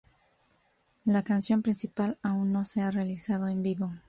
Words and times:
La 1.05 1.21
canción 1.21 1.61
principal 1.61 2.17
aún 2.23 2.51
no 2.51 2.65
se 2.65 2.81
ha 2.81 2.89
realizado 2.89 3.47
en 3.49 3.61
vivo. 3.61 3.91